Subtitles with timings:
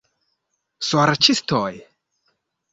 [0.87, 1.71] Sorĉistoj?